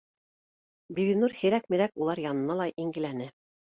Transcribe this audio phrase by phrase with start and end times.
[1.01, 3.35] Бибинур һирәк мирәк улар янына ла ингеләне